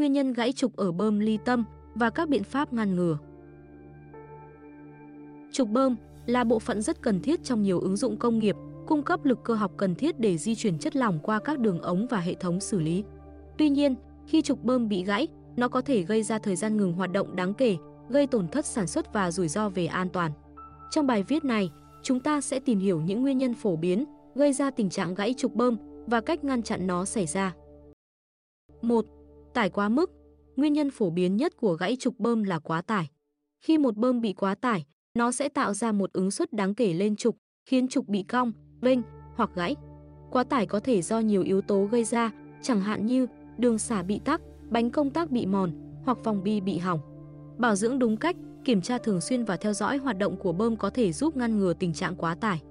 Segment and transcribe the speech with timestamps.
[0.00, 3.18] nguyên nhân gãy trục ở bơm ly tâm và các biện pháp ngăn ngừa.
[5.52, 9.02] Trục bơm là bộ phận rất cần thiết trong nhiều ứng dụng công nghiệp, cung
[9.02, 12.06] cấp lực cơ học cần thiết để di chuyển chất lỏng qua các đường ống
[12.10, 13.04] và hệ thống xử lý.
[13.58, 13.94] Tuy nhiên,
[14.26, 17.36] khi trục bơm bị gãy, nó có thể gây ra thời gian ngừng hoạt động
[17.36, 17.76] đáng kể,
[18.08, 20.32] gây tổn thất sản xuất và rủi ro về an toàn.
[20.90, 21.70] Trong bài viết này,
[22.02, 24.04] chúng ta sẽ tìm hiểu những nguyên nhân phổ biến
[24.34, 25.76] gây ra tình trạng gãy trục bơm
[26.06, 27.54] và cách ngăn chặn nó xảy ra.
[28.82, 29.06] 1.
[29.54, 30.10] Tải quá mức.
[30.56, 33.10] Nguyên nhân phổ biến nhất của gãy trục bơm là quá tải.
[33.60, 36.94] Khi một bơm bị quá tải, nó sẽ tạo ra một ứng suất đáng kể
[36.94, 37.36] lên trục,
[37.66, 38.98] khiến trục bị cong, vênh
[39.34, 39.76] hoặc gãy.
[40.30, 42.30] Quá tải có thể do nhiều yếu tố gây ra,
[42.62, 43.26] chẳng hạn như
[43.58, 45.72] đường xả bị tắc, bánh công tác bị mòn
[46.04, 47.00] hoặc vòng bi bị hỏng.
[47.58, 50.76] Bảo dưỡng đúng cách, kiểm tra thường xuyên và theo dõi hoạt động của bơm
[50.76, 52.62] có thể giúp ngăn ngừa tình trạng quá tải.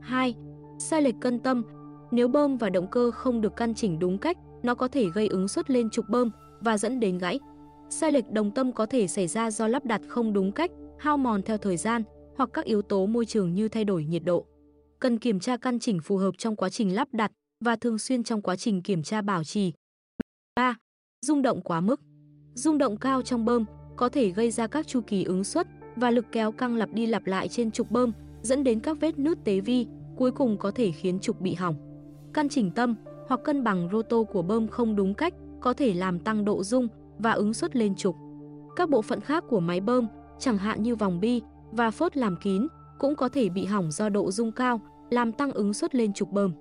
[0.00, 0.34] 2.
[0.78, 1.62] Sai lệch cân tâm.
[2.10, 5.28] Nếu bơm và động cơ không được căn chỉnh đúng cách, nó có thể gây
[5.28, 7.38] ứng suất lên trục bơm và dẫn đến gãy.
[7.90, 11.16] Sai lệch đồng tâm có thể xảy ra do lắp đặt không đúng cách, hao
[11.16, 12.02] mòn theo thời gian
[12.36, 14.46] hoặc các yếu tố môi trường như thay đổi nhiệt độ.
[14.98, 17.32] Cần kiểm tra căn chỉnh phù hợp trong quá trình lắp đặt
[17.64, 19.72] và thường xuyên trong quá trình kiểm tra bảo trì.
[20.54, 20.76] 3.
[21.26, 22.00] Rung động quá mức.
[22.54, 23.64] Rung động cao trong bơm
[23.96, 27.06] có thể gây ra các chu kỳ ứng suất và lực kéo căng lặp đi
[27.06, 30.70] lặp lại trên trục bơm, dẫn đến các vết nứt tế vi, cuối cùng có
[30.70, 31.76] thể khiến trục bị hỏng.
[32.34, 32.94] Căn chỉnh tâm
[33.28, 36.88] hoặc cân bằng roto của bơm không đúng cách có thể làm tăng độ rung
[37.18, 38.16] và ứng suất lên trục.
[38.76, 40.06] Các bộ phận khác của máy bơm,
[40.38, 42.66] chẳng hạn như vòng bi và phốt làm kín,
[42.98, 46.32] cũng có thể bị hỏng do độ rung cao, làm tăng ứng suất lên trục
[46.32, 46.52] bơm.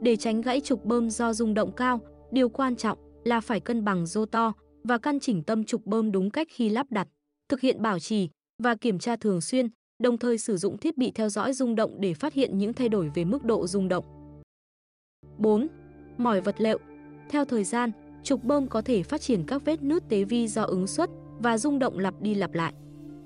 [0.00, 2.00] Để tránh gãy trục bơm do rung động cao,
[2.32, 4.52] điều quan trọng là phải cân bằng roto
[4.84, 7.08] và căn chỉnh tâm trục bơm đúng cách khi lắp đặt,
[7.48, 8.28] thực hiện bảo trì
[8.62, 9.68] và kiểm tra thường xuyên,
[10.02, 12.88] đồng thời sử dụng thiết bị theo dõi rung động để phát hiện những thay
[12.88, 14.04] đổi về mức độ rung động.
[15.38, 15.66] 4.
[16.20, 16.78] Mỏi vật liệu
[17.28, 17.90] Theo thời gian,
[18.22, 21.58] trục bơm có thể phát triển các vết nứt tế vi do ứng suất và
[21.58, 22.74] rung động lặp đi lặp lại.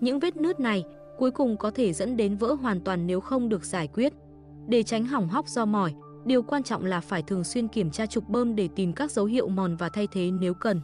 [0.01, 0.85] Những vết nứt này
[1.19, 4.13] cuối cùng có thể dẫn đến vỡ hoàn toàn nếu không được giải quyết.
[4.69, 5.95] Để tránh hỏng hóc do mỏi,
[6.25, 9.25] điều quan trọng là phải thường xuyên kiểm tra trục bơm để tìm các dấu
[9.25, 10.81] hiệu mòn và thay thế nếu cần.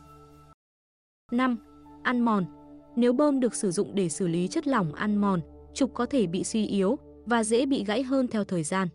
[1.32, 1.56] 5.
[2.02, 2.44] Ăn mòn
[2.96, 5.40] Nếu bơm được sử dụng để xử lý chất lỏng ăn mòn,
[5.74, 8.88] trục có thể bị suy yếu và dễ bị gãy hơn theo thời gian.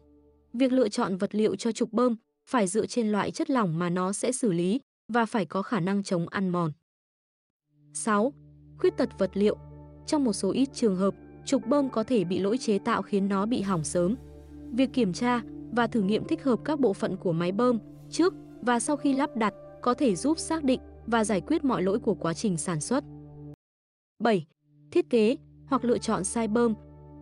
[0.54, 2.16] Việc lựa chọn vật liệu cho trục bơm
[2.46, 4.80] phải dựa trên loại chất lỏng mà nó sẽ xử lý
[5.14, 6.72] và phải có khả năng chống ăn mòn.
[7.94, 8.34] 6.
[8.78, 9.58] Khuyết tật vật liệu
[10.08, 13.30] Trong một số ít trường hợp, trục bơm có thể bị lỗi chế tạo khiến
[13.30, 14.16] nó bị hỏng sớm.
[14.72, 15.42] Việc kiểm tra
[15.72, 17.80] và thử nghiệm thích hợp các bộ phận của máy bơm
[18.10, 21.84] trước và sau khi lắp đặt có thể giúp xác định và giải quyết mọi
[21.84, 23.04] lỗi của quá trình sản xuất.
[24.20, 24.46] 7.
[24.92, 26.74] Thiết kế hoặc lựa chọn sai bơm.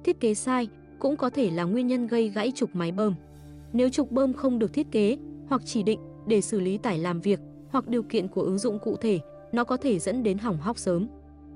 [0.03, 0.67] Thiết kế sai
[0.99, 3.15] cũng có thể là nguyên nhân gây gãy trục máy bơm.
[3.73, 5.17] Nếu trục bơm không được thiết kế
[5.47, 7.39] hoặc chỉ định để xử lý tải làm việc
[7.69, 9.19] hoặc điều kiện của ứng dụng cụ thể,
[9.51, 11.07] nó có thể dẫn đến hỏng hóc sớm.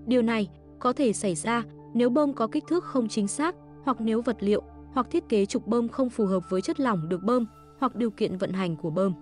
[0.06, 1.64] Điều này có thể xảy ra
[1.94, 4.62] nếu bơm có kích thước không chính xác hoặc nếu vật liệu
[4.94, 7.46] hoặc thiết kế trục bơm không phù hợp với chất lỏng được bơm
[7.80, 9.14] hoặc điều kiện vận hành của bơm.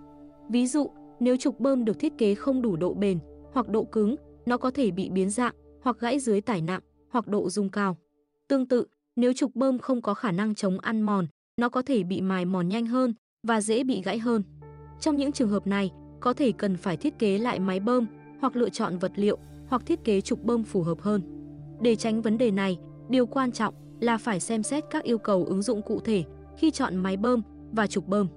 [0.48, 0.90] Ví dụ,
[1.20, 3.18] nếu trục bơm được thiết kế không đủ độ bền
[3.52, 6.80] hoặc độ cứng, nó có thể bị biến dạng hoặc gãy dưới tải nặng
[7.10, 7.96] hoặc độ rung cao.
[8.48, 8.86] Tương tự,
[9.16, 11.26] nếu trục bơm không có khả năng chống ăn mòn,
[11.60, 14.42] nó có thể bị mài mòn nhanh hơn và dễ bị gãy hơn.
[15.00, 15.90] Trong những trường hợp này,
[16.20, 18.06] có thể cần phải thiết kế lại máy bơm
[18.40, 21.22] hoặc lựa chọn vật liệu hoặc thiết kế trục bơm phù hợp hơn.
[21.80, 22.78] Để tránh vấn đề này,
[23.08, 26.24] điều quan trọng là phải xem xét các yêu cầu ứng dụng cụ thể
[26.56, 28.28] khi chọn máy bơm và trục bơm.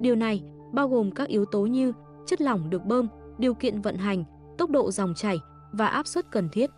[0.00, 0.42] Điều này
[0.72, 1.92] bao gồm các yếu tố như
[2.26, 3.08] chất lỏng được bơm,
[3.38, 4.24] điều kiện vận hành,
[4.58, 5.38] tốc độ dòng chảy
[5.72, 6.70] và áp suất cần thiết.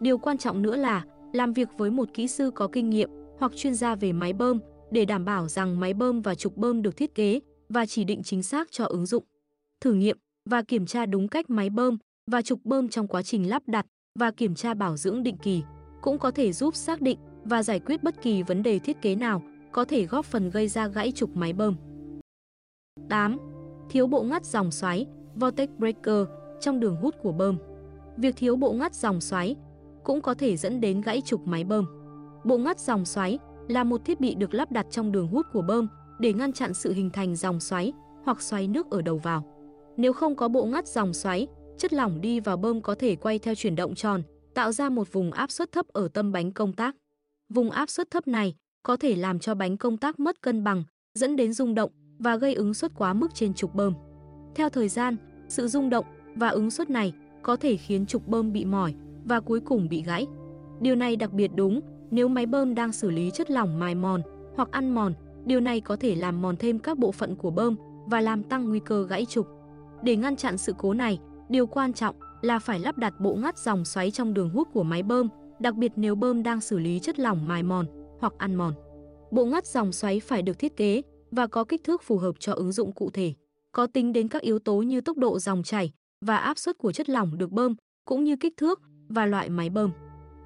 [0.00, 3.52] Điều quan trọng nữa là làm việc với một kỹ sư có kinh nghiệm hoặc
[3.56, 4.58] chuyên gia về máy bơm
[4.90, 8.22] để đảm bảo rằng máy bơm và trục bơm được thiết kế và chỉ định
[8.22, 9.24] chính xác cho ứng dụng.
[9.80, 10.18] Thử nghiệm
[10.50, 13.86] và kiểm tra đúng cách máy bơm và trục bơm trong quá trình lắp đặt
[14.18, 15.62] và kiểm tra bảo dưỡng định kỳ
[16.00, 19.14] cũng có thể giúp xác định và giải quyết bất kỳ vấn đề thiết kế
[19.14, 19.42] nào
[19.72, 21.76] có thể góp phần gây ra gãy trục máy bơm.
[23.08, 23.38] 8.
[23.90, 26.26] Thiếu bộ ngắt dòng xoáy, vortex breaker
[26.60, 27.56] trong đường hút của bơm.
[28.16, 29.56] Việc thiếu bộ ngắt dòng xoáy
[30.04, 31.86] cũng có thể dẫn đến gãy trục máy bơm.
[32.44, 33.38] Bộ ngắt dòng xoáy
[33.70, 35.88] là một thiết bị được lắp đặt trong đường hút của bơm
[36.18, 37.92] để ngăn chặn sự hình thành dòng xoáy
[38.24, 39.44] hoặc xoáy nước ở đầu vào.
[39.96, 41.46] Nếu không có bộ ngắt dòng xoáy,
[41.78, 44.22] chất lỏng đi vào bơm có thể quay theo chuyển động tròn,
[44.54, 46.96] tạo ra một vùng áp suất thấp ở tâm bánh công tác.
[47.48, 50.84] Vùng áp suất thấp này có thể làm cho bánh công tác mất cân bằng,
[51.14, 53.94] dẫn đến rung động và gây ứng suất quá mức trên trục bơm.
[54.54, 55.16] Theo thời gian,
[55.48, 57.12] sự rung động và ứng suất này
[57.42, 58.94] có thể khiến trục bơm bị mỏi
[59.24, 60.26] và cuối cùng bị gãy.
[60.80, 64.22] Điều này đặc biệt đúng nếu máy bơm đang xử lý chất lỏng mài mòn
[64.56, 65.14] hoặc ăn mòn,
[65.44, 67.76] điều này có thể làm mòn thêm các bộ phận của bơm
[68.06, 69.46] và làm tăng nguy cơ gãy trục.
[70.02, 71.18] Để ngăn chặn sự cố này,
[71.48, 74.82] điều quan trọng là phải lắp đặt bộ ngắt dòng xoáy trong đường hút của
[74.82, 75.28] máy bơm,
[75.60, 77.86] đặc biệt nếu bơm đang xử lý chất lỏng mài mòn
[78.20, 78.74] hoặc ăn mòn.
[79.30, 82.52] Bộ ngắt dòng xoáy phải được thiết kế và có kích thước phù hợp cho
[82.52, 83.34] ứng dụng cụ thể,
[83.72, 86.92] có tính đến các yếu tố như tốc độ dòng chảy và áp suất của
[86.92, 87.74] chất lỏng được bơm,
[88.04, 89.90] cũng như kích thước và loại máy bơm.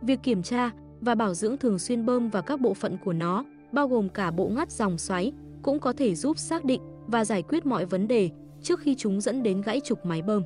[0.03, 0.71] Việc kiểm tra
[1.05, 4.31] và bảo dưỡng thường xuyên bơm và các bộ phận của nó, bao gồm cả
[4.31, 8.09] bộ ngắt dòng xoáy, cũng có thể giúp xác định và giải quyết mọi vấn
[8.09, 8.31] đề
[8.63, 10.43] trước khi chúng dẫn đến gãy trục máy bơm.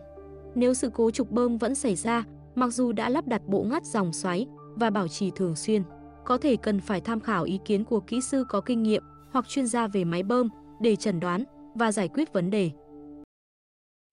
[0.54, 2.24] Nếu sự cố trục bơm vẫn xảy ra,
[2.54, 5.82] mặc dù đã lắp đặt bộ ngắt dòng xoáy và bảo trì thường xuyên,
[6.24, 9.48] có thể cần phải tham khảo ý kiến của kỹ sư có kinh nghiệm hoặc
[9.48, 10.48] chuyên gia về máy bơm
[10.80, 11.44] để chẩn đoán
[11.74, 12.70] và giải quyết vấn đề.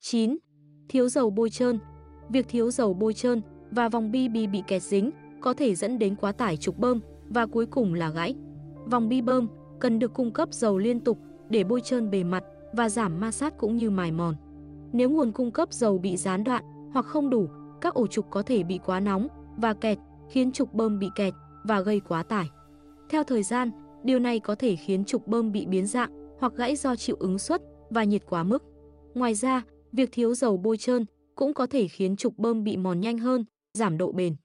[0.01, 0.37] 9.
[0.89, 1.79] Thiếu dầu bôi trơn
[2.29, 5.11] Việc thiếu dầu bôi trơn và vòng bi bi bị kẹt dính
[5.45, 6.99] có thể dẫn đến quá tải trục bơm
[7.29, 8.35] và cuối cùng là gãy.
[8.85, 9.47] Vòng bi bơm
[9.79, 11.19] cần được cung cấp dầu liên tục
[11.49, 12.43] để bôi trơn bề mặt
[12.73, 14.35] và giảm ma sát cũng như mài mòn.
[14.93, 16.63] Nếu nguồn cung cấp dầu bị gián đoạn
[16.93, 17.47] hoặc không đủ,
[17.81, 19.27] các ổ trục có thể bị quá nóng
[19.57, 19.97] và kẹt,
[20.29, 21.33] khiến trục bơm bị kẹt
[21.63, 22.49] và gây quá tải.
[23.09, 23.71] Theo thời gian,
[24.03, 27.39] điều này có thể khiến trục bơm bị biến dạng hoặc gãy do chịu ứng
[27.39, 28.63] suất và nhiệt quá mức.
[29.13, 31.05] Ngoài ra, việc thiếu dầu bôi trơn
[31.35, 34.35] cũng có thể khiến trục bơm bị mòn nhanh hơn, giảm độ bền.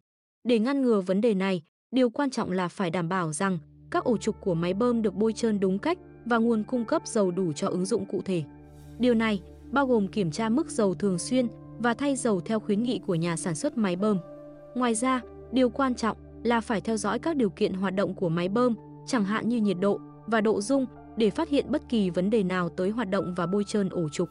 [0.44, 3.58] Để ngăn ngừa vấn đề này, điều quan trọng là phải đảm bảo rằng
[3.90, 7.02] các ổ trục của máy bơm được bôi trơn đúng cách và nguồn cung cấp
[7.06, 8.42] dầu đủ cho ứng dụng cụ thể.
[8.98, 11.48] Điều này bao gồm kiểm tra mức dầu thường xuyên
[11.78, 14.18] và thay dầu theo khuyến nghị của nhà sản xuất máy bơm.
[14.74, 15.20] Ngoài ra,
[15.52, 18.74] điều quan trọng là phải theo dõi các điều kiện hoạt động của máy bơm,
[19.06, 20.86] chẳng hạn như nhiệt độ và độ dung
[21.16, 24.08] để phát hiện bất kỳ vấn đề nào tới hoạt động và bôi trơn ổ
[24.08, 24.28] trục.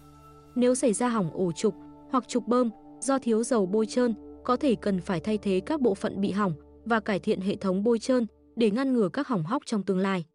[0.56, 1.76] Nếu xảy ra hỏng ổ trục
[2.12, 2.70] hoặc trục bơm
[3.00, 4.14] do thiếu dầu bôi trơn,
[4.50, 6.54] có thể cần phải thay thế các bộ phận bị hỏng
[6.86, 9.98] và cải thiện hệ thống bôi trơn để ngăn ngừa các hỏng hóc trong tương
[9.98, 10.26] lai.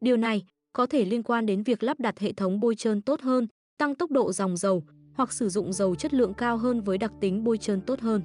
[0.00, 0.42] Điều này
[0.72, 3.46] có thể liên quan đến việc lắp đặt hệ thống bôi trơn tốt hơn,
[3.78, 4.82] tăng tốc độ dòng dầu
[5.14, 8.22] hoặc sử dụng dầu chất lượng cao hơn với đặc tính bôi trơn tốt hơn.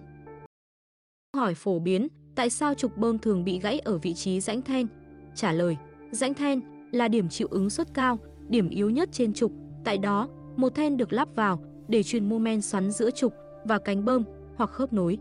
[1.36, 4.88] Hỏi phổ biến, tại sao trục bơm thường bị gãy ở vị trí rãnh then?
[5.36, 5.78] Trả lời,
[6.12, 6.62] rãnh then
[6.92, 8.20] là điểm chịu ứng suất cao,
[8.50, 9.52] điểm yếu nhất trên trục.
[9.84, 13.34] Tại đó, một then được lắp vào để truyền mô men xoắn giữa trục
[13.66, 14.24] và cánh bơm
[14.56, 15.18] hoặc khớp nối.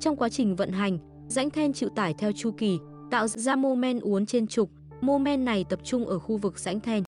[0.00, 0.98] Trong quá trình vận hành,
[1.28, 2.78] rãnh then chịu tải theo chu kỳ,
[3.10, 4.70] tạo ra mô men uốn trên trục.
[5.00, 7.02] Mô men này tập trung ở khu vực rãnh then.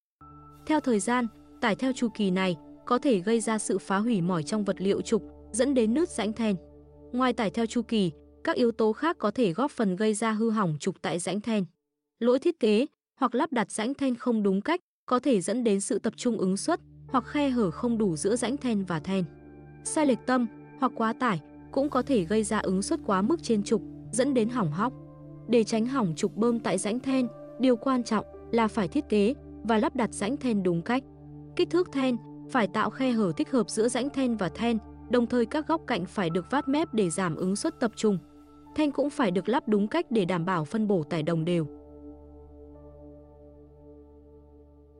[0.67, 1.26] Theo thời gian,
[1.61, 2.56] tải theo chu kỳ này
[2.87, 6.08] có thể gây ra sự phá hủy mỏi trong vật liệu trục, dẫn đến nứt
[6.08, 6.56] rãnh then.
[7.12, 8.12] Ngoài tải theo chu kỳ,
[8.44, 11.40] các yếu tố khác có thể góp phần gây ra hư hỏng trục tại rãnh
[11.40, 11.64] then.
[12.19, 12.87] Lỗi thiết kế
[13.20, 16.38] hoặc lắp đặt rãnh then không đúng cách có thể dẫn đến sự tập trung
[16.38, 19.25] ứng suất hoặc khe hở không đủ giữa rãnh then và then.
[19.85, 20.46] Sai lệch tâm
[20.81, 21.40] hoặc quá tải
[21.73, 23.82] cũng có thể gây ra ứng suất quá mức trên trục,
[24.12, 24.93] dẫn đến hỏng hóc.
[25.49, 27.29] Để tránh hỏng trục bơm tại rãnh then,
[27.61, 31.03] điều quan trọng là phải thiết kế và lắp đặt rãnh then đúng cách.
[31.56, 32.17] Kích thước then
[32.50, 34.79] phải tạo khe hở thích hợp giữa rãnh then và then,
[35.11, 38.19] đồng thời các góc cạnh phải được vát mép để giảm ứng suất tập trung.
[38.76, 41.67] Then cũng phải được lắp đúng cách để đảm bảo phân bổ tải đồng đều.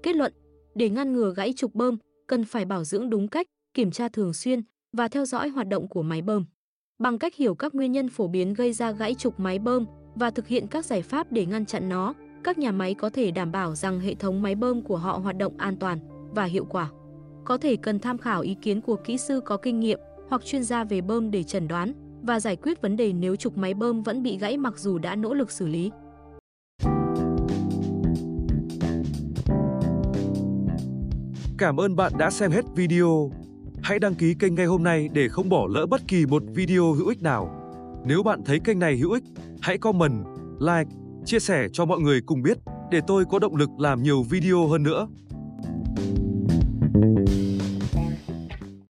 [0.03, 0.33] Kết luận,
[0.75, 4.33] để ngăn ngừa gãy trục bơm, cần phải bảo dưỡng đúng cách, kiểm tra thường
[4.33, 4.61] xuyên
[4.93, 6.45] và theo dõi hoạt động của máy bơm.
[6.99, 10.31] Bằng cách hiểu các nguyên nhân phổ biến gây ra gãy trục máy bơm và
[10.31, 12.15] thực hiện các giải pháp để ngăn chặn nó,
[12.45, 15.37] các nhà máy có thể đảm bảo rằng hệ thống máy bơm của họ hoạt
[15.37, 15.99] động an toàn
[16.35, 16.91] và hiệu quả.
[17.45, 20.65] Có thể cần tham khảo ý kiến của kỹ sư có kinh nghiệm hoặc chuyên
[20.65, 24.03] gia về bơm để chẩn đoán và giải quyết vấn đề nếu trục máy bơm
[24.03, 25.91] vẫn bị gãy mặc dù đã nỗ lực xử lý.
[31.59, 33.31] Cảm ơn bạn đã xem hết video.
[33.89, 36.93] Hãy đăng ký kênh ngay hôm nay để không bỏ lỡ bất kỳ một video
[36.93, 37.51] hữu ích nào.
[38.07, 39.23] Nếu bạn thấy kênh này hữu ích,
[39.61, 40.25] hãy comment,
[40.61, 40.91] like,
[41.25, 42.59] chia sẻ cho mọi người cùng biết
[42.91, 45.09] để tôi có động lực làm nhiều video hơn nữa.